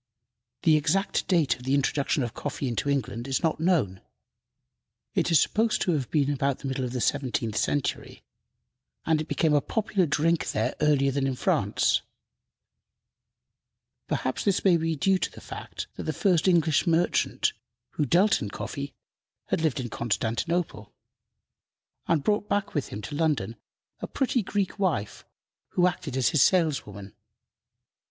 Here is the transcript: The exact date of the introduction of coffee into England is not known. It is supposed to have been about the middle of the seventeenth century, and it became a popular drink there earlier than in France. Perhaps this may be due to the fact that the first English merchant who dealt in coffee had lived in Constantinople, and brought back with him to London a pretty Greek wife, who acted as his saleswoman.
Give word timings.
The 0.63 0.77
exact 0.77 1.27
date 1.27 1.57
of 1.57 1.61
the 1.63 1.75
introduction 1.75 2.23
of 2.23 2.33
coffee 2.33 2.67
into 2.67 2.89
England 2.89 3.27
is 3.27 3.43
not 3.43 3.59
known. 3.59 4.01
It 5.13 5.29
is 5.29 5.39
supposed 5.39 5.79
to 5.83 5.91
have 5.91 6.09
been 6.09 6.31
about 6.33 6.57
the 6.57 6.67
middle 6.67 6.83
of 6.83 6.91
the 6.91 6.99
seventeenth 6.99 7.55
century, 7.55 8.23
and 9.05 9.21
it 9.21 9.27
became 9.27 9.53
a 9.53 9.61
popular 9.61 10.07
drink 10.07 10.53
there 10.53 10.73
earlier 10.81 11.11
than 11.11 11.27
in 11.27 11.35
France. 11.35 12.01
Perhaps 14.07 14.43
this 14.43 14.65
may 14.65 14.75
be 14.75 14.95
due 14.95 15.19
to 15.19 15.29
the 15.31 15.39
fact 15.39 15.85
that 15.97 16.03
the 16.05 16.13
first 16.13 16.47
English 16.47 16.87
merchant 16.87 17.53
who 17.91 18.03
dealt 18.07 18.41
in 18.41 18.49
coffee 18.49 18.95
had 19.49 19.61
lived 19.61 19.79
in 19.79 19.89
Constantinople, 19.91 20.95
and 22.07 22.23
brought 22.23 22.49
back 22.49 22.73
with 22.73 22.87
him 22.87 23.03
to 23.03 23.13
London 23.13 23.55
a 23.99 24.07
pretty 24.07 24.41
Greek 24.41 24.79
wife, 24.79 25.25
who 25.73 25.85
acted 25.85 26.17
as 26.17 26.29
his 26.29 26.41
saleswoman. 26.41 27.13